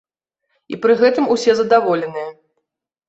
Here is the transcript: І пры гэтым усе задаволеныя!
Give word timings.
І 0.75 0.79
пры 0.85 0.93
гэтым 1.03 1.29
усе 1.35 1.51
задаволеныя! 1.63 2.29